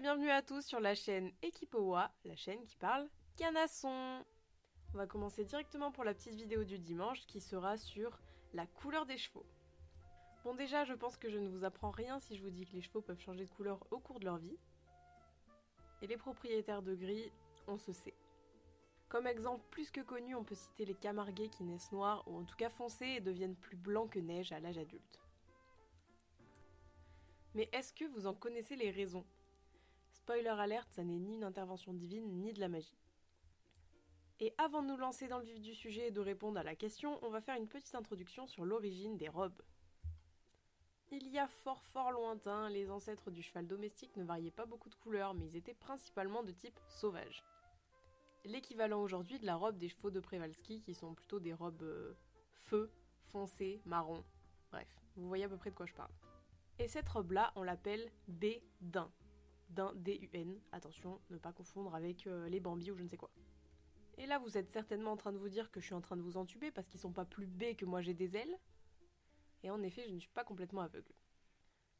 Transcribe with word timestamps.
bienvenue 0.00 0.30
à 0.30 0.40
tous 0.40 0.64
sur 0.64 0.80
la 0.80 0.94
chaîne 0.94 1.30
Equipowa, 1.42 2.10
la 2.24 2.34
chaîne 2.34 2.64
qui 2.64 2.76
parle 2.76 3.06
canasson. 3.36 4.24
On 4.94 4.96
va 4.96 5.06
commencer 5.06 5.44
directement 5.44 5.92
pour 5.92 6.04
la 6.04 6.14
petite 6.14 6.36
vidéo 6.36 6.64
du 6.64 6.78
dimanche 6.78 7.26
qui 7.26 7.38
sera 7.38 7.76
sur 7.76 8.18
la 8.54 8.66
couleur 8.66 9.04
des 9.04 9.18
chevaux. 9.18 9.44
Bon 10.42 10.54
déjà, 10.54 10.86
je 10.86 10.94
pense 10.94 11.18
que 11.18 11.28
je 11.28 11.36
ne 11.36 11.50
vous 11.50 11.64
apprends 11.64 11.90
rien 11.90 12.18
si 12.18 12.34
je 12.34 12.42
vous 12.42 12.48
dis 12.48 12.64
que 12.64 12.72
les 12.72 12.80
chevaux 12.80 13.02
peuvent 13.02 13.20
changer 13.20 13.44
de 13.44 13.50
couleur 13.50 13.86
au 13.90 13.98
cours 13.98 14.20
de 14.20 14.24
leur 14.24 14.38
vie. 14.38 14.56
Et 16.00 16.06
les 16.06 16.16
propriétaires 16.16 16.80
de 16.80 16.94
gris, 16.94 17.30
on 17.66 17.76
se 17.76 17.92
sait. 17.92 18.14
Comme 19.10 19.26
exemple 19.26 19.66
plus 19.70 19.90
que 19.90 20.00
connu, 20.00 20.34
on 20.34 20.44
peut 20.44 20.54
citer 20.54 20.86
les 20.86 20.94
camarguais 20.94 21.50
qui 21.50 21.62
naissent 21.62 21.92
noirs 21.92 22.26
ou 22.26 22.38
en 22.38 22.44
tout 22.44 22.56
cas 22.56 22.70
foncés 22.70 23.16
et 23.16 23.20
deviennent 23.20 23.54
plus 23.56 23.76
blancs 23.76 24.12
que 24.12 24.18
neige 24.18 24.50
à 24.50 24.60
l'âge 24.60 24.78
adulte. 24.78 25.20
Mais 27.54 27.68
est-ce 27.74 27.92
que 27.92 28.06
vous 28.06 28.26
en 28.26 28.32
connaissez 28.32 28.76
les 28.76 28.90
raisons? 28.90 29.26
Spoiler 30.30 30.60
alerte, 30.60 30.92
ça 30.92 31.02
n'est 31.02 31.18
ni 31.18 31.34
une 31.34 31.42
intervention 31.42 31.92
divine 31.92 32.40
ni 32.40 32.52
de 32.52 32.60
la 32.60 32.68
magie. 32.68 32.96
Et 34.38 34.54
avant 34.58 34.80
de 34.80 34.86
nous 34.86 34.96
lancer 34.96 35.26
dans 35.26 35.38
le 35.38 35.44
vif 35.44 35.60
du 35.60 35.74
sujet 35.74 36.06
et 36.06 36.10
de 36.12 36.20
répondre 36.20 36.56
à 36.56 36.62
la 36.62 36.76
question, 36.76 37.18
on 37.22 37.30
va 37.30 37.40
faire 37.40 37.56
une 37.56 37.66
petite 37.66 37.96
introduction 37.96 38.46
sur 38.46 38.64
l'origine 38.64 39.16
des 39.16 39.28
robes. 39.28 39.60
Il 41.10 41.26
y 41.26 41.40
a 41.40 41.48
fort 41.48 41.82
fort 41.82 42.12
lointain, 42.12 42.70
les 42.70 42.92
ancêtres 42.92 43.32
du 43.32 43.42
cheval 43.42 43.66
domestique 43.66 44.16
ne 44.16 44.22
variaient 44.22 44.52
pas 44.52 44.66
beaucoup 44.66 44.88
de 44.88 44.94
couleurs, 44.94 45.34
mais 45.34 45.46
ils 45.46 45.56
étaient 45.56 45.74
principalement 45.74 46.44
de 46.44 46.52
type 46.52 46.78
sauvage. 46.86 47.42
L'équivalent 48.44 49.02
aujourd'hui 49.02 49.40
de 49.40 49.46
la 49.46 49.56
robe 49.56 49.78
des 49.78 49.88
chevaux 49.88 50.12
de 50.12 50.20
Przewalski, 50.20 50.80
qui 50.80 50.94
sont 50.94 51.12
plutôt 51.12 51.40
des 51.40 51.54
robes 51.54 51.82
euh, 51.82 52.14
feu, 52.52 52.92
foncé, 53.32 53.80
marron. 53.84 54.22
Bref, 54.70 54.86
vous 55.16 55.26
voyez 55.26 55.42
à 55.42 55.48
peu 55.48 55.56
près 55.56 55.70
de 55.70 55.74
quoi 55.74 55.86
je 55.86 55.94
parle. 55.94 56.12
Et 56.78 56.86
cette 56.86 57.08
robe-là, 57.08 57.52
on 57.56 57.64
l'appelle 57.64 58.12
B 58.28 58.44
d'un. 59.70 59.92
D'un. 59.94 60.54
Attention, 60.72 61.20
ne 61.30 61.38
pas 61.38 61.52
confondre 61.52 61.94
avec 61.94 62.26
euh, 62.26 62.48
les 62.48 62.60
Bambi 62.60 62.90
ou 62.90 62.96
je 62.96 63.02
ne 63.02 63.08
sais 63.08 63.16
quoi. 63.16 63.30
Et 64.18 64.26
là, 64.26 64.38
vous 64.38 64.58
êtes 64.58 64.70
certainement 64.70 65.12
en 65.12 65.16
train 65.16 65.32
de 65.32 65.38
vous 65.38 65.48
dire 65.48 65.70
que 65.70 65.80
je 65.80 65.86
suis 65.86 65.94
en 65.94 66.00
train 66.00 66.16
de 66.16 66.22
vous 66.22 66.36
entuber 66.36 66.70
parce 66.70 66.88
qu'ils 66.88 67.00
sont 67.00 67.12
pas 67.12 67.24
plus 67.24 67.46
B 67.46 67.74
que 67.76 67.86
moi 67.86 68.02
j'ai 68.02 68.14
des 68.14 68.36
ailes. 68.36 68.58
Et 69.62 69.70
en 69.70 69.82
effet, 69.82 70.04
je 70.08 70.14
ne 70.14 70.20
suis 70.20 70.30
pas 70.30 70.44
complètement 70.44 70.82
aveugle. 70.82 71.12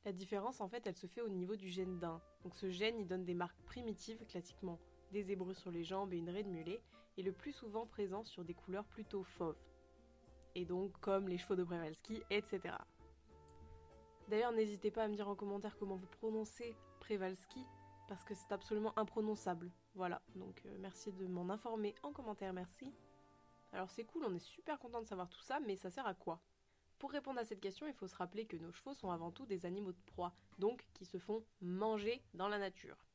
La 0.05 0.13
différence, 0.13 0.61
en 0.61 0.69
fait, 0.69 0.87
elle 0.87 0.97
se 0.97 1.07
fait 1.07 1.21
au 1.21 1.29
niveau 1.29 1.57
du 1.57 1.69
gène 1.69 1.99
d'un. 1.99 2.21
Donc 2.43 2.55
ce 2.57 2.71
gène, 2.71 2.99
il 2.99 3.07
donne 3.07 3.25
des 3.25 3.35
marques 3.35 3.61
primitives, 3.65 4.25
classiquement 4.27 4.79
des 5.13 5.33
hébreux 5.33 5.55
sur 5.55 5.71
les 5.71 5.85
jambes 5.85 6.13
et 6.13 6.19
une 6.19 6.31
raie 6.31 6.45
de 6.45 6.49
mulet, 6.49 6.81
et 7.17 7.23
le 7.23 7.33
plus 7.33 7.53
souvent 7.53 7.87
présent 7.87 8.25
sur 8.25 8.45
des 8.45 8.55
couleurs 8.55 8.87
plutôt 8.87 9.25
fauves. 9.25 9.59
Et 10.55 10.65
donc 10.65 10.99
comme 11.01 11.29
les 11.29 11.39
chevaux 11.39 11.57
de 11.57 11.65
Przewalski, 11.65 12.23
etc. 12.31 12.75
D'ailleurs, 14.29 14.53
n'hésitez 14.53 14.91
pas 14.91 15.05
à 15.05 15.09
me 15.09 15.15
dire 15.15 15.29
en 15.29 15.35
commentaire 15.35 15.77
comment 15.77 15.97
vous 15.97 16.07
prononcez 16.07 16.77
Przewalski, 17.01 17.67
parce 18.07 18.25
que 18.25 18.35
c'est 18.35 18.53
absolument 18.53 18.97
imprononçable. 18.99 19.73
Voilà, 19.95 20.23
donc 20.37 20.63
euh, 20.67 20.77
merci 20.79 21.13
de 21.13 21.27
m'en 21.27 21.49
informer 21.51 21.95
en 22.03 22.13
commentaire, 22.13 22.53
merci. 22.53 22.93
Alors 23.73 23.91
c'est 23.91 24.05
cool, 24.05 24.25
on 24.25 24.35
est 24.35 24.39
super 24.39 24.79
content 24.79 25.01
de 25.01 25.07
savoir 25.07 25.29
tout 25.29 25.43
ça, 25.43 25.61
mais 25.61 25.77
ça 25.77 25.91
sert 25.91 26.07
à 26.07 26.15
quoi? 26.15 26.41
Pour 26.99 27.13
répondre 27.13 27.41
à 27.41 27.45
cette 27.45 27.61
question, 27.61 27.87
il 27.87 27.95
faut 27.95 28.09
se 28.09 28.17
rappeler 28.17 28.47
que 28.47 28.57
nos 28.57 28.73
chevaux 28.73 28.95
sont 28.95 29.11
avant 29.11 29.31
tout 29.31 29.47
des 29.47 29.65
animaux 29.65 29.93
de 29.93 30.01
proie, 30.07 30.35
donc 30.59 30.85
qui 30.93 31.07
se 31.07 31.19
font 31.19 31.45
manger 31.61 32.23
dans 32.35 32.49
la 32.49 32.59
nature. 32.59 33.07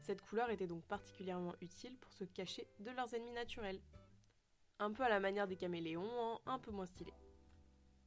Cette 0.00 0.20
couleur 0.20 0.50
était 0.50 0.66
donc 0.66 0.84
particulièrement 0.84 1.54
utile 1.60 1.96
pour 1.98 2.12
se 2.12 2.24
cacher 2.24 2.68
de 2.78 2.90
leurs 2.90 3.14
ennemis 3.14 3.32
naturels. 3.32 3.80
Un 4.78 4.92
peu 4.92 5.02
à 5.02 5.08
la 5.08 5.18
manière 5.18 5.48
des 5.48 5.56
caméléons, 5.56 6.40
un 6.46 6.58
peu 6.58 6.70
moins 6.70 6.86
stylé. 6.86 7.12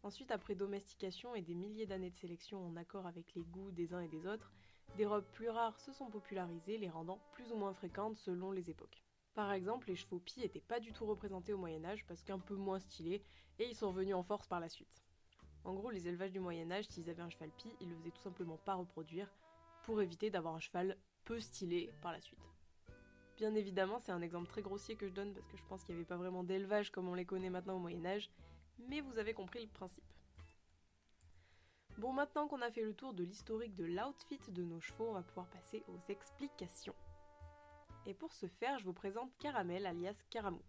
Ensuite, 0.04 0.32
après 0.32 0.56
domestication 0.56 1.34
et 1.34 1.42
des 1.42 1.56
milliers 1.56 1.88
d'années 1.88 2.12
de 2.12 2.16
sélection 2.16 2.66
en 2.66 2.76
accord 2.76 3.08
avec 3.08 3.34
les 3.34 3.44
goûts 3.44 3.72
des 3.72 3.94
uns 3.94 4.02
et 4.02 4.08
des 4.08 4.28
autres, 4.28 4.54
des 4.96 5.06
robes 5.06 5.26
plus 5.34 5.50
rares 5.50 5.80
se 5.80 5.92
sont 5.92 6.10
popularisées, 6.10 6.78
les 6.78 6.90
rendant 6.90 7.20
plus 7.32 7.52
ou 7.52 7.56
moins 7.56 7.74
fréquentes 7.74 8.18
selon 8.18 8.52
les 8.52 8.70
époques. 8.70 9.04
Par 9.36 9.52
exemple, 9.52 9.90
les 9.90 9.96
chevaux 9.96 10.20
pis 10.20 10.40
n'étaient 10.40 10.60
pas 10.60 10.80
du 10.80 10.94
tout 10.94 11.06
représentés 11.06 11.54
au 11.54 11.58
Moyen 11.58 11.86
Âge 11.86 12.06
parce 12.08 12.24
qu'un 12.24 12.40
peu 12.40 12.56
moins 12.56 12.80
stylés, 12.80 13.24
et 13.60 13.68
ils 13.68 13.76
sont 13.76 13.90
revenus 13.90 14.16
en 14.16 14.24
force 14.24 14.48
par 14.48 14.60
la 14.60 14.70
suite. 14.70 15.04
En 15.64 15.74
gros, 15.74 15.92
les 15.92 16.08
élevages 16.08 16.32
du 16.32 16.40
Moyen 16.40 16.72
Âge, 16.72 16.88
s'ils 16.88 17.10
avaient 17.10 17.22
un 17.22 17.30
cheval 17.30 17.52
pie, 17.52 17.76
ils 17.80 17.90
le 17.90 17.96
faisaient 17.96 18.12
tout 18.12 18.22
simplement 18.22 18.58
pas 18.58 18.76
reproduire 18.76 19.32
pour 19.84 20.02
éviter 20.02 20.30
d'avoir 20.30 20.56
un 20.56 20.60
cheval 20.60 20.98
peu 21.26 21.40
stylé 21.40 21.92
par 22.02 22.12
la 22.12 22.22
suite. 22.22 22.40
Bien 23.38 23.54
évidemment, 23.54 24.00
c'est 24.00 24.12
un 24.12 24.22
exemple 24.22 24.48
très 24.48 24.64
grossier 24.64 24.96
que 24.96 25.08
je 25.08 25.14
donne 25.14 25.34
parce 25.34 25.46
que 25.48 25.58
je 25.58 25.64
pense 25.66 25.84
qu'il 25.84 25.94
n'y 25.94 26.00
avait 26.02 26.08
pas 26.08 26.18
vraiment 26.18 26.44
d'élevage 26.44 26.92
comme 26.92 27.08
on 27.08 27.14
les 27.14 27.26
connaît 27.26 27.52
maintenant 27.52 27.76
au 27.76 27.80
Moyen 27.80 28.04
Âge, 28.06 28.32
mais 28.80 29.02
vous 29.02 29.20
avez 29.20 29.34
compris 29.34 29.62
le 29.62 29.70
principe. 29.70 30.17
Bon, 31.98 32.14
maintenant 32.14 32.48
qu'on 32.48 32.62
a 32.62 32.70
fait 32.70 32.84
le 32.84 32.94
tour 32.94 33.14
de 33.14 33.24
l'historique 33.24 33.76
de 33.76 33.86
l'outfit 33.86 34.40
de 34.50 34.64
nos 34.64 34.80
chevaux, 34.80 35.10
on 35.10 35.14
va 35.14 35.24
pouvoir 35.24 35.48
passer 35.48 35.84
aux 35.88 35.98
explications. 36.12 36.94
Et 38.06 38.14
pour 38.14 38.34
ce 38.34 38.46
faire, 38.46 38.78
je 38.78 38.86
vous 38.86 38.94
présente 38.94 39.36
Caramel 39.40 39.86
alias 39.88 40.16
Caramou. 40.30 40.62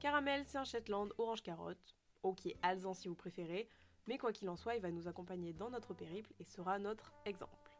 Caramel, 0.00 0.44
c'est 0.46 0.56
un 0.56 0.64
Shetland 0.64 1.12
orange 1.18 1.42
carotte, 1.42 1.94
ok 2.22 2.48
alzan 2.62 2.94
si 2.94 3.08
vous 3.08 3.14
préférez, 3.14 3.68
mais 4.06 4.16
quoi 4.16 4.32
qu'il 4.32 4.48
en 4.48 4.56
soit, 4.56 4.74
il 4.74 4.82
va 4.82 4.90
nous 4.90 5.06
accompagner 5.06 5.52
dans 5.52 5.68
notre 5.68 5.92
périple 5.92 6.32
et 6.38 6.44
sera 6.44 6.78
notre 6.78 7.12
exemple. 7.26 7.78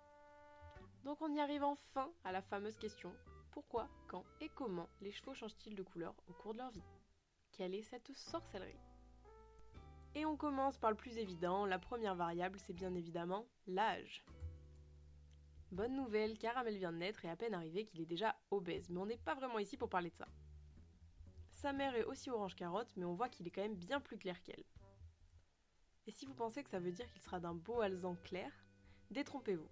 Donc 1.04 1.22
on 1.22 1.34
y 1.34 1.40
arrive 1.40 1.64
enfin 1.64 2.10
à 2.24 2.32
la 2.32 2.42
fameuse 2.42 2.76
question 2.76 3.14
pourquoi, 3.50 3.88
quand 4.08 4.24
et 4.40 4.48
comment 4.48 4.88
les 5.00 5.12
chevaux 5.12 5.32
changent-ils 5.32 5.76
de 5.76 5.82
couleur 5.82 6.14
au 6.28 6.32
cours 6.32 6.54
de 6.54 6.58
leur 6.58 6.70
vie? 6.70 6.82
Quelle 7.52 7.74
est 7.74 7.82
cette 7.82 8.12
sorcellerie? 8.16 8.80
Et 10.14 10.24
on 10.24 10.36
commence 10.36 10.78
par 10.78 10.90
le 10.90 10.96
plus 10.96 11.18
évident, 11.18 11.66
la 11.66 11.78
première 11.78 12.14
variable 12.14 12.58
c'est 12.58 12.72
bien 12.72 12.94
évidemment 12.94 13.46
l'âge. 13.66 14.24
Bonne 15.72 15.96
nouvelle, 15.96 16.38
Caramel 16.38 16.76
vient 16.76 16.92
de 16.92 16.98
naître 16.98 17.24
et 17.24 17.30
à 17.30 17.36
peine 17.36 17.54
arrivé 17.54 17.84
qu'il 17.84 18.00
est 18.00 18.06
déjà 18.06 18.36
obèse, 18.50 18.88
mais 18.90 19.00
on 19.00 19.06
n'est 19.06 19.16
pas 19.16 19.34
vraiment 19.34 19.58
ici 19.58 19.76
pour 19.76 19.88
parler 19.88 20.10
de 20.10 20.16
ça. 20.16 20.28
Sa 21.50 21.72
mère 21.72 21.96
est 21.96 22.04
aussi 22.04 22.30
orange 22.30 22.54
carotte, 22.54 22.92
mais 22.96 23.04
on 23.04 23.14
voit 23.14 23.28
qu'il 23.28 23.46
est 23.46 23.50
quand 23.50 23.62
même 23.62 23.74
bien 23.74 24.00
plus 24.00 24.18
clair 24.18 24.40
qu'elle. 24.42 24.64
Et 26.06 26.12
si 26.12 26.26
vous 26.26 26.34
pensez 26.34 26.62
que 26.62 26.70
ça 26.70 26.78
veut 26.78 26.92
dire 26.92 27.10
qu'il 27.10 27.22
sera 27.22 27.40
d'un 27.40 27.54
beau 27.54 27.80
alzan 27.80 28.14
clair, 28.16 28.52
détrompez-vous. 29.10 29.70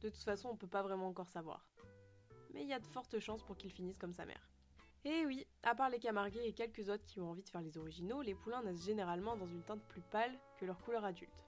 De 0.00 0.08
toute 0.08 0.22
façon, 0.22 0.48
on 0.50 0.56
peut 0.56 0.68
pas 0.68 0.82
vraiment 0.82 1.08
encore 1.08 1.28
savoir. 1.28 1.68
Mais 2.54 2.62
il 2.62 2.68
y 2.68 2.72
a 2.72 2.78
de 2.78 2.86
fortes 2.86 3.18
chances 3.18 3.42
pour 3.42 3.56
qu'il 3.56 3.72
finisse 3.72 3.98
comme 3.98 4.14
sa 4.14 4.24
mère. 4.24 4.48
Et 5.04 5.10
eh 5.10 5.26
oui, 5.26 5.46
à 5.62 5.74
part 5.74 5.90
les 5.90 6.00
camarguais 6.00 6.48
et 6.48 6.52
quelques 6.52 6.88
autres 6.88 7.04
qui 7.06 7.20
ont 7.20 7.30
envie 7.30 7.44
de 7.44 7.48
faire 7.48 7.60
les 7.60 7.78
originaux, 7.78 8.20
les 8.20 8.34
poulains 8.34 8.62
naissent 8.62 8.84
généralement 8.84 9.36
dans 9.36 9.46
une 9.46 9.62
teinte 9.62 9.82
plus 9.88 10.02
pâle 10.02 10.36
que 10.58 10.64
leur 10.64 10.78
couleur 10.80 11.04
adulte. 11.04 11.44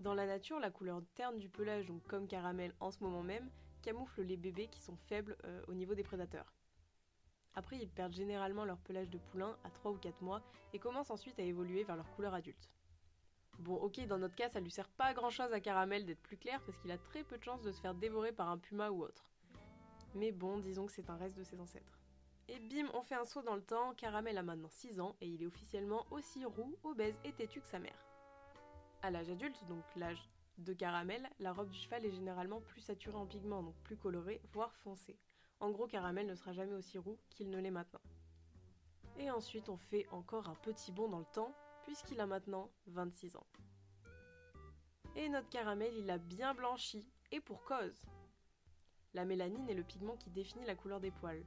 Dans 0.00 0.14
la 0.14 0.26
nature, 0.26 0.58
la 0.58 0.70
couleur 0.70 1.02
terne 1.14 1.38
du 1.38 1.48
pelage, 1.48 1.86
donc 1.86 2.02
comme 2.08 2.26
caramel 2.26 2.74
en 2.80 2.90
ce 2.90 3.00
moment 3.04 3.22
même, 3.22 3.50
camoufle 3.82 4.22
les 4.22 4.36
bébés 4.36 4.68
qui 4.68 4.80
sont 4.80 4.96
faibles 4.96 5.36
euh, 5.44 5.62
au 5.68 5.74
niveau 5.74 5.94
des 5.94 6.02
prédateurs. 6.02 6.52
Après, 7.54 7.76
ils 7.78 7.90
perdent 7.90 8.14
généralement 8.14 8.64
leur 8.64 8.78
pelage 8.78 9.10
de 9.10 9.18
poulain 9.18 9.56
à 9.64 9.70
3 9.70 9.92
ou 9.92 9.98
4 9.98 10.22
mois 10.22 10.42
et 10.72 10.78
commencent 10.78 11.10
ensuite 11.10 11.38
à 11.38 11.42
évoluer 11.42 11.84
vers 11.84 11.96
leur 11.96 12.10
couleur 12.16 12.32
adulte. 12.32 12.70
Bon, 13.58 13.76
ok, 13.76 14.06
dans 14.06 14.18
notre 14.18 14.34
cas, 14.34 14.48
ça 14.48 14.60
lui 14.60 14.70
sert 14.70 14.88
pas 14.88 15.04
à 15.04 15.14
grand 15.14 15.30
chose 15.30 15.52
à 15.52 15.60
Caramel 15.60 16.06
d'être 16.06 16.22
plus 16.22 16.38
clair 16.38 16.62
parce 16.64 16.78
qu'il 16.78 16.90
a 16.90 16.98
très 16.98 17.22
peu 17.22 17.36
de 17.36 17.44
chances 17.44 17.62
de 17.62 17.70
se 17.70 17.80
faire 17.80 17.94
dévorer 17.94 18.32
par 18.32 18.48
un 18.48 18.56
puma 18.56 18.90
ou 18.90 19.02
autre. 19.02 19.26
Mais 20.14 20.32
bon, 20.32 20.58
disons 20.58 20.86
que 20.86 20.92
c'est 20.92 21.10
un 21.10 21.16
reste 21.16 21.36
de 21.36 21.44
ses 21.44 21.60
ancêtres. 21.60 22.01
Et 22.48 22.58
bim, 22.58 22.88
on 22.94 23.02
fait 23.02 23.14
un 23.14 23.24
saut 23.24 23.42
dans 23.42 23.54
le 23.54 23.62
temps, 23.62 23.94
Caramel 23.94 24.36
a 24.36 24.42
maintenant 24.42 24.68
6 24.68 25.00
ans 25.00 25.16
et 25.20 25.28
il 25.28 25.42
est 25.42 25.46
officiellement 25.46 26.06
aussi 26.10 26.44
roux, 26.44 26.76
obèse 26.82 27.18
et 27.24 27.32
têtu 27.32 27.60
que 27.60 27.66
sa 27.68 27.78
mère. 27.78 28.06
À 29.02 29.10
l'âge 29.10 29.30
adulte, 29.30 29.64
donc 29.68 29.84
l'âge 29.96 30.28
de 30.58 30.72
Caramel, 30.72 31.28
la 31.40 31.52
robe 31.52 31.70
du 31.70 31.78
cheval 31.78 32.04
est 32.04 32.12
généralement 32.12 32.60
plus 32.60 32.80
saturée 32.80 33.16
en 33.16 33.26
pigments, 33.26 33.62
donc 33.62 33.76
plus 33.84 33.96
colorée, 33.96 34.40
voire 34.52 34.74
foncée. 34.76 35.18
En 35.60 35.70
gros, 35.70 35.86
Caramel 35.86 36.26
ne 36.26 36.34
sera 36.34 36.52
jamais 36.52 36.74
aussi 36.74 36.98
roux 36.98 37.18
qu'il 37.30 37.50
ne 37.50 37.58
l'est 37.58 37.70
maintenant. 37.70 38.00
Et 39.18 39.30
ensuite, 39.30 39.68
on 39.68 39.76
fait 39.76 40.06
encore 40.10 40.48
un 40.48 40.54
petit 40.56 40.92
bond 40.92 41.08
dans 41.08 41.20
le 41.20 41.24
temps, 41.32 41.54
puisqu'il 41.84 42.20
a 42.20 42.26
maintenant 42.26 42.70
26 42.86 43.36
ans. 43.36 43.46
Et 45.14 45.28
notre 45.28 45.48
caramel, 45.50 45.94
il 45.96 46.10
a 46.10 46.18
bien 46.18 46.54
blanchi, 46.54 47.06
et 47.30 47.40
pour 47.40 47.64
cause. 47.64 48.06
La 49.14 49.24
mélanine 49.24 49.68
est 49.68 49.74
le 49.74 49.82
pigment 49.82 50.16
qui 50.16 50.30
définit 50.30 50.64
la 50.64 50.74
couleur 50.74 51.00
des 51.00 51.10
poils. 51.10 51.44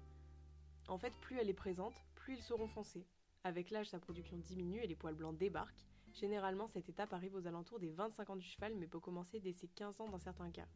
En 0.87 0.97
fait, 0.97 1.13
plus 1.21 1.37
elle 1.39 1.49
est 1.49 1.53
présente, 1.53 2.05
plus 2.15 2.35
ils 2.35 2.43
seront 2.43 2.67
foncés. 2.67 3.05
Avec 3.43 3.69
l'âge, 3.69 3.89
sa 3.89 3.99
production 3.99 4.37
diminue 4.37 4.81
et 4.81 4.87
les 4.87 4.95
poils 4.95 5.15
blancs 5.15 5.37
débarquent. 5.37 5.85
Généralement, 6.13 6.67
cette 6.67 6.89
étape 6.89 7.13
arrive 7.13 7.35
aux 7.35 7.47
alentours 7.47 7.79
des 7.79 7.89
25 7.89 8.29
ans 8.29 8.35
du 8.35 8.45
cheval, 8.45 8.73
mais 8.75 8.87
peut 8.87 8.99
commencer 8.99 9.39
dès 9.39 9.53
ses 9.53 9.67
15 9.67 10.01
ans 10.01 10.09
dans 10.09 10.19
certains 10.19 10.49
cas. 10.51 10.67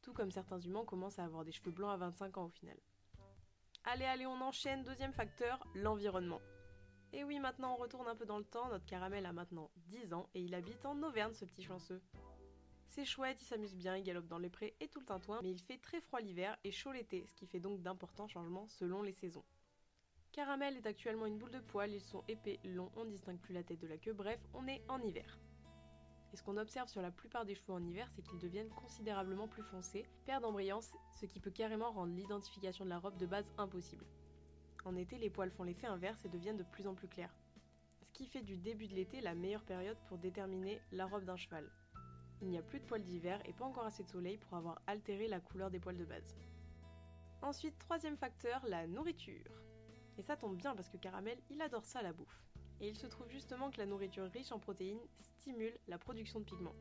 Tout 0.00 0.12
comme 0.12 0.30
certains 0.30 0.60
humains 0.60 0.84
commencent 0.84 1.18
à 1.18 1.24
avoir 1.24 1.44
des 1.44 1.52
cheveux 1.52 1.70
blancs 1.70 1.92
à 1.92 1.96
25 1.96 2.38
ans 2.38 2.46
au 2.46 2.48
final. 2.48 2.76
Allez, 3.84 4.04
allez, 4.04 4.26
on 4.26 4.40
enchaîne. 4.40 4.84
Deuxième 4.84 5.12
facteur, 5.12 5.64
l'environnement. 5.74 6.40
Et 7.12 7.24
oui, 7.24 7.38
maintenant 7.38 7.74
on 7.74 7.76
retourne 7.76 8.08
un 8.08 8.16
peu 8.16 8.24
dans 8.24 8.38
le 8.38 8.44
temps. 8.44 8.68
Notre 8.68 8.86
caramel 8.86 9.26
a 9.26 9.32
maintenant 9.32 9.70
10 9.88 10.14
ans 10.14 10.28
et 10.34 10.40
il 10.40 10.54
habite 10.54 10.84
en 10.86 11.00
Auvergne, 11.02 11.34
ce 11.34 11.44
petit 11.44 11.62
chanceux. 11.62 12.00
C'est 12.94 13.06
chouette, 13.06 13.40
il 13.40 13.46
s'amuse 13.46 13.74
bien, 13.74 13.96
il 13.96 14.04
galope 14.04 14.26
dans 14.26 14.36
les 14.36 14.50
prés 14.50 14.76
et 14.78 14.86
tout 14.86 15.00
le 15.00 15.06
tintouin, 15.06 15.40
mais 15.42 15.50
il 15.50 15.62
fait 15.62 15.78
très 15.78 16.02
froid 16.02 16.20
l'hiver 16.20 16.58
et 16.62 16.70
chaud 16.70 16.92
l'été, 16.92 17.24
ce 17.26 17.34
qui 17.34 17.46
fait 17.46 17.58
donc 17.58 17.80
d'importants 17.80 18.28
changements 18.28 18.68
selon 18.68 19.00
les 19.00 19.14
saisons. 19.14 19.46
Caramel 20.30 20.76
est 20.76 20.86
actuellement 20.86 21.24
une 21.24 21.38
boule 21.38 21.52
de 21.52 21.60
poils, 21.60 21.90
ils 21.90 22.02
sont 22.02 22.22
épais, 22.28 22.60
longs, 22.64 22.92
on 22.96 23.06
distingue 23.06 23.38
plus 23.38 23.54
la 23.54 23.62
tête 23.62 23.78
de 23.78 23.86
la 23.86 23.96
queue, 23.96 24.12
bref, 24.12 24.38
on 24.52 24.68
est 24.68 24.82
en 24.88 25.00
hiver. 25.00 25.38
Et 26.34 26.36
ce 26.36 26.42
qu'on 26.42 26.58
observe 26.58 26.90
sur 26.90 27.00
la 27.00 27.10
plupart 27.10 27.46
des 27.46 27.54
chevaux 27.54 27.72
en 27.72 27.82
hiver, 27.82 28.10
c'est 28.14 28.20
qu'ils 28.20 28.38
deviennent 28.38 28.68
considérablement 28.68 29.48
plus 29.48 29.62
foncés, 29.62 30.04
perdent 30.26 30.44
en 30.44 30.52
brillance, 30.52 30.92
ce 31.18 31.24
qui 31.24 31.40
peut 31.40 31.50
carrément 31.50 31.92
rendre 31.92 32.14
l'identification 32.14 32.84
de 32.84 32.90
la 32.90 32.98
robe 32.98 33.16
de 33.16 33.24
base 33.24 33.50
impossible. 33.56 34.04
En 34.84 34.96
été, 34.96 35.16
les 35.16 35.30
poils 35.30 35.50
font 35.50 35.64
l'effet 35.64 35.86
inverse 35.86 36.26
et 36.26 36.28
deviennent 36.28 36.58
de 36.58 36.62
plus 36.62 36.86
en 36.86 36.94
plus 36.94 37.08
clairs. 37.08 37.34
Ce 38.02 38.12
qui 38.12 38.26
fait 38.26 38.42
du 38.42 38.58
début 38.58 38.86
de 38.86 38.94
l'été 38.94 39.22
la 39.22 39.34
meilleure 39.34 39.64
période 39.64 39.96
pour 40.08 40.18
déterminer 40.18 40.78
la 40.92 41.06
robe 41.06 41.24
d'un 41.24 41.38
cheval. 41.38 41.70
Il 42.42 42.48
n'y 42.48 42.58
a 42.58 42.62
plus 42.62 42.80
de 42.80 42.84
poils 42.84 43.04
d'hiver 43.04 43.40
et 43.44 43.52
pas 43.52 43.64
encore 43.64 43.86
assez 43.86 44.02
de 44.02 44.08
soleil 44.08 44.36
pour 44.36 44.56
avoir 44.56 44.82
altéré 44.88 45.28
la 45.28 45.38
couleur 45.38 45.70
des 45.70 45.78
poils 45.78 45.96
de 45.96 46.04
base. 46.04 46.36
Ensuite, 47.40 47.78
troisième 47.78 48.16
facteur, 48.16 48.60
la 48.66 48.88
nourriture. 48.88 49.62
Et 50.18 50.22
ça 50.22 50.36
tombe 50.36 50.56
bien 50.56 50.74
parce 50.74 50.88
que 50.88 50.96
Caramel, 50.96 51.38
il 51.50 51.62
adore 51.62 51.84
ça 51.84 52.02
la 52.02 52.12
bouffe. 52.12 52.42
Et 52.80 52.88
il 52.88 52.96
se 52.96 53.06
trouve 53.06 53.30
justement 53.30 53.70
que 53.70 53.78
la 53.78 53.86
nourriture 53.86 54.28
riche 54.32 54.50
en 54.50 54.58
protéines 54.58 55.00
stimule 55.20 55.78
la 55.86 55.98
production 55.98 56.40
de 56.40 56.44
pigments. 56.44 56.74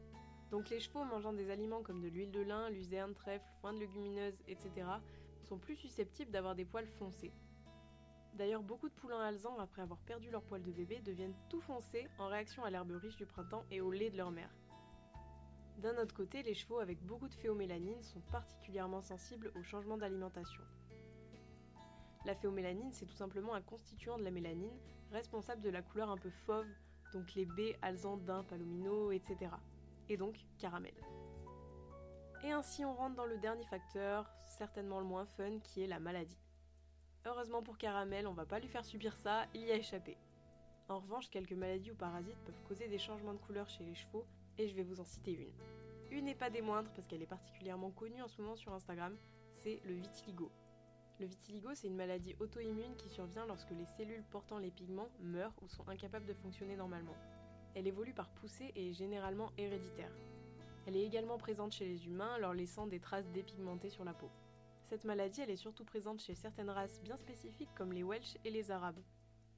Donc 0.50 0.70
les 0.70 0.80
chevaux 0.80 1.06
mangeant 1.06 1.32
des 1.32 1.52
aliments 1.52 1.84
comme 1.84 2.02
de 2.02 2.08
l'huile 2.08 2.32
de 2.32 2.42
lin, 2.42 2.72
luzerne, 2.72 3.14
trèfle, 3.14 3.46
foin 3.62 3.72
de 3.72 3.80
légumineuses, 3.80 4.42
etc. 4.48 4.88
sont 5.48 5.60
plus 5.60 5.76
susceptibles 5.76 6.32
d'avoir 6.32 6.56
des 6.56 6.66
poils 6.66 6.88
foncés. 6.88 7.32
D'ailleurs, 8.34 8.64
beaucoup 8.64 8.90
de 8.90 8.94
poulains 8.94 9.22
alezans, 9.22 9.60
après 9.60 9.84
avoir 9.84 10.00
perdu 10.00 10.32
leur 10.32 10.42
poil 10.42 10.64
de 10.64 10.72
bébé, 10.72 11.02
deviennent 11.02 11.36
tout 11.50 11.62
foncés 11.62 12.08
en 12.18 12.28
réaction 12.28 12.64
à 12.64 12.72
l'herbe 12.72 12.92
riche 12.92 13.18
du 13.18 13.28
printemps 13.28 13.66
et 13.70 13.82
au 13.82 13.92
lait 13.92 14.10
de 14.10 14.18
leur 14.18 14.32
mère. 14.32 14.50
D'un 15.82 15.98
autre 15.98 16.14
côté, 16.14 16.44
les 16.44 16.54
chevaux 16.54 16.78
avec 16.78 17.04
beaucoup 17.04 17.28
de 17.28 17.34
phéomélanine 17.34 18.04
sont 18.04 18.22
particulièrement 18.32 19.02
sensibles 19.02 19.52
aux 19.56 19.64
changements 19.64 19.98
d'alimentation. 19.98 20.62
La 22.24 22.36
phéomélanine, 22.36 22.92
c'est 22.92 23.08
tout 23.08 23.16
simplement 23.16 23.56
un 23.56 23.64
constituant 23.64 24.20
de 24.20 24.24
la 24.24 24.30
mélanine, 24.30 24.78
responsable 25.12 25.62
de 25.62 25.72
la 25.72 25.82
couleur 25.82 26.12
un 26.12 26.18
peu 26.18 26.30
fauve, 26.46 26.68
donc 27.14 27.34
les 27.34 27.46
baies, 27.46 27.80
alzan, 27.82 28.18
daim, 28.18 28.44
palomino, 28.44 29.12
etc. 29.12 29.52
Et 30.08 30.18
donc 30.18 30.38
caramel. 30.60 30.94
Et 32.44 32.52
ainsi 32.52 32.86
on 32.86 32.94
rentre 32.94 33.16
dans 33.16 33.26
le 33.26 33.40
dernier 33.40 33.66
facteur, 33.66 34.30
certainement 34.46 35.00
le 35.00 35.06
moins 35.06 35.26
fun, 35.26 35.60
qui 35.64 35.82
est 35.82 35.88
la 35.88 36.00
maladie. 36.00 36.38
Heureusement 37.26 37.64
pour 37.64 37.78
Caramel, 37.78 38.28
on 38.28 38.34
va 38.34 38.46
pas 38.46 38.60
lui 38.60 38.68
faire 38.68 38.86
subir 38.86 39.16
ça, 39.18 39.46
il 39.54 39.62
y 39.62 39.72
a 39.72 39.76
échappé. 39.76 40.18
En 40.90 41.00
revanche, 41.00 41.30
quelques 41.30 41.54
maladies 41.54 41.92
ou 41.92 41.96
parasites 41.96 42.44
peuvent 42.46 42.62
causer 42.68 42.88
des 42.88 42.98
changements 42.98 43.34
de 43.34 43.40
couleur 43.40 43.70
chez 43.70 43.84
les 43.84 43.96
chevaux, 43.96 44.26
et 44.58 44.68
je 44.68 44.76
vais 44.76 44.84
vous 44.84 45.00
en 45.00 45.06
citer 45.06 45.34
une. 45.34 46.18
Une 46.18 46.26
n'est 46.26 46.36
pas 46.36 46.50
des 46.50 46.62
moindres 46.62 46.92
parce 46.94 47.08
qu'elle 47.08 47.22
est 47.22 47.26
particulièrement 47.26 47.92
connue 47.92 48.22
en 48.22 48.28
ce 48.28 48.42
moment 48.42 48.56
sur 48.56 48.74
Instagram, 48.74 49.16
c'est 49.56 49.80
le 49.86 49.94
vitiligo. 49.94 50.52
Le 51.20 51.26
vitiligo, 51.26 51.70
c'est 51.74 51.88
une 51.88 51.96
maladie 51.96 52.36
auto-immune 52.40 52.96
qui 52.98 53.08
survient 53.08 53.46
lorsque 53.46 53.72
les 53.72 53.86
cellules 53.86 54.24
portant 54.32 54.58
les 54.58 54.72
pigments 54.72 55.10
meurent 55.22 55.54
ou 55.62 55.68
sont 55.70 55.88
incapables 55.88 56.26
de 56.26 56.34
fonctionner 56.34 56.76
normalement. 56.76 57.16
Elle 57.76 57.88
évolue 57.88 58.14
par 58.14 58.30
poussée 58.30 58.72
et 58.76 58.90
est 58.90 58.94
généralement 58.94 59.52
héréditaire. 59.58 60.12
Elle 60.88 60.98
est 60.98 61.06
également 61.06 61.38
présente 61.38 61.74
chez 61.74 61.86
les 61.86 62.08
humains, 62.08 62.38
leur 62.40 62.54
laissant 62.54 62.88
des 62.88 63.00
traces 63.00 63.30
dépigmentées 63.30 63.92
sur 63.92 64.04
la 64.04 64.14
peau. 64.14 64.30
Cette 64.84 65.06
maladie, 65.06 65.42
elle 65.42 65.52
est 65.52 65.56
surtout 65.56 65.86
présente 65.86 66.20
chez 66.20 66.36
certaines 66.36 66.70
races 66.70 67.00
bien 67.02 67.18
spécifiques 67.18 67.74
comme 67.76 67.94
les 67.94 68.04
Welsh 68.04 68.36
et 68.44 68.52
les 68.52 68.72
Arabes. 68.72 69.00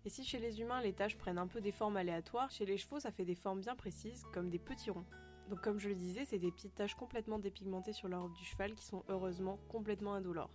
Et 0.06 0.10
si 0.10 0.24
chez 0.24 0.40
les 0.40 0.60
humains 0.60 0.82
les 0.82 0.94
taches 0.94 1.18
prennent 1.18 1.38
un 1.38 1.48
peu 1.48 1.62
des 1.62 1.72
formes 1.72 1.98
aléatoires, 1.98 2.52
chez 2.52 2.66
les 2.66 2.78
chevaux 2.78 3.00
ça 3.00 3.12
fait 3.12 3.26
des 3.26 3.36
formes 3.36 3.62
bien 3.62 3.76
précises, 3.76 4.26
comme 4.34 4.50
des 4.50 4.60
petits 4.60 4.92
ronds. 4.92 5.06
Donc 5.50 5.62
comme 5.62 5.80
je 5.80 5.90
le 5.90 5.96
disais, 5.96 6.26
c'est 6.26 6.40
des 6.40 6.52
petites 6.52 6.76
taches 6.76 6.96
complètement 6.96 7.40
dépigmentées 7.40 7.94
sur 7.94 8.08
la 8.08 8.20
robe 8.20 8.34
du 8.34 8.46
cheval 8.46 8.76
qui 8.76 8.86
sont 8.86 9.04
heureusement 9.10 9.60
complètement 9.70 10.14
indolores. 10.14 10.50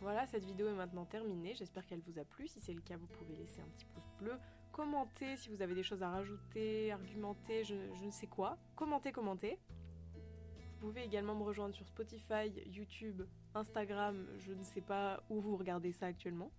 Voilà, 0.00 0.26
cette 0.26 0.44
vidéo 0.44 0.68
est 0.68 0.74
maintenant 0.74 1.04
terminée. 1.04 1.54
J'espère 1.54 1.86
qu'elle 1.86 2.00
vous 2.00 2.18
a 2.18 2.24
plu. 2.24 2.46
Si 2.48 2.60
c'est 2.60 2.74
le 2.74 2.80
cas, 2.80 2.96
vous 2.96 3.06
pouvez 3.06 3.34
laisser 3.34 3.60
un 3.60 3.68
petit 3.76 3.86
pouce 3.86 4.12
bleu. 4.18 4.34
Commentez 4.72 5.36
si 5.36 5.48
vous 5.48 5.62
avez 5.62 5.74
des 5.74 5.82
choses 5.82 6.02
à 6.02 6.10
rajouter, 6.10 6.92
argumenter, 6.92 7.64
je, 7.64 7.74
ne 8.04 8.10
sais 8.10 8.26
quoi. 8.26 8.58
Commentez, 8.76 9.10
commentez. 9.10 9.58
Vous 10.14 10.88
pouvez 10.88 11.02
également 11.02 11.34
me 11.34 11.42
rejoindre 11.42 11.74
sur 11.74 11.86
Spotify, 11.86 12.52
YouTube, 12.66 13.22
Instagram, 13.54 14.26
je 14.38 14.52
ne 14.52 14.62
sais 14.62 14.82
pas 14.82 15.22
où 15.30 15.40
vous 15.40 15.56
regardez 15.56 15.92
ça 15.92 16.06
actuellement. 16.06 16.50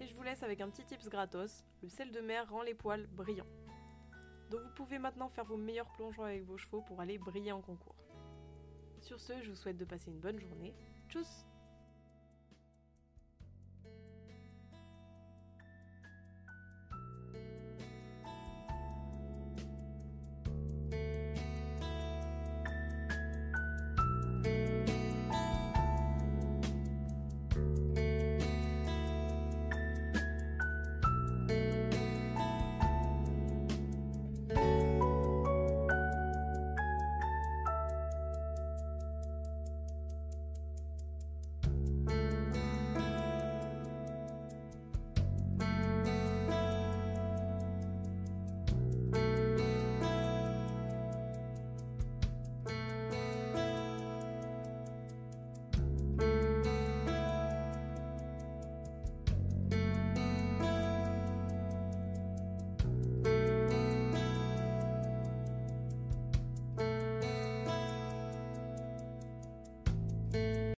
Et 0.00 0.06
je 0.06 0.14
vous 0.14 0.22
laisse 0.22 0.42
avec 0.42 0.60
un 0.60 0.68
petit 0.70 0.84
tips 0.84 1.08
gratos. 1.08 1.64
Le 1.82 1.88
sel 1.88 2.10
de 2.10 2.20
mer 2.20 2.48
rend 2.50 2.62
les 2.62 2.74
poils 2.74 3.06
brillants. 3.08 3.46
Donc 4.50 4.62
vous 4.62 4.74
pouvez 4.74 4.98
maintenant 4.98 5.28
faire 5.28 5.44
vos 5.44 5.58
meilleurs 5.58 5.92
plongeons 5.92 6.24
avec 6.24 6.42
vos 6.44 6.56
chevaux 6.56 6.80
pour 6.80 7.00
aller 7.00 7.18
briller 7.18 7.52
en 7.52 7.60
concours. 7.60 7.94
Sur 9.00 9.20
ce, 9.20 9.40
je 9.42 9.50
vous 9.50 9.56
souhaite 9.56 9.76
de 9.76 9.84
passer 9.84 10.10
une 10.10 10.18
bonne 10.18 10.40
journée. 10.40 10.74
Tchuss 11.08 11.46